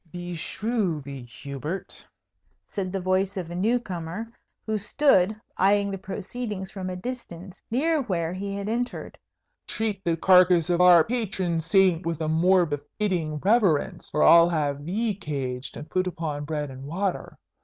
[0.11, 2.07] "Beshrew thee, Hubert!"
[2.65, 4.31] said the voice of a new comer,
[4.65, 9.19] who stood eyeing the proceedings from a distance, near where he had entered;
[9.67, 14.87] "treat the carcase of our patron saint with a more befitting reverence, or I'll have
[14.87, 17.37] thee caged and put upon bread and water.